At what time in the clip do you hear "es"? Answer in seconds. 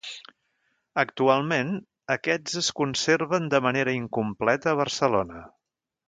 2.61-2.69